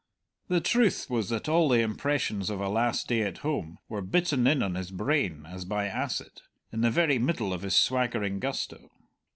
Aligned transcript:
The 0.47 0.61
truth 0.61 1.11
was 1.11 1.29
that 1.29 1.47
all 1.47 1.69
the 1.69 1.81
impressions 1.81 2.49
of 2.49 2.59
a 2.59 2.69
last 2.69 3.07
day 3.07 3.21
at 3.21 3.39
home 3.45 3.77
were 3.87 4.01
bitten 4.01 4.47
in 4.47 4.63
on 4.63 4.73
his 4.73 4.89
brain 4.89 5.45
as 5.45 5.63
by 5.63 5.85
acid, 5.85 6.41
in 6.71 6.81
the 6.81 6.89
very 6.89 7.19
middle 7.19 7.53
of 7.53 7.61
his 7.61 7.75
swaggering 7.75 8.39
gusto. 8.39 8.89